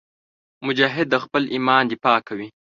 مجاهد 0.67 1.07
د 1.11 1.15
خپل 1.23 1.43
ایمان 1.53 1.83
دفاع 1.91 2.19
کوي. 2.27 2.47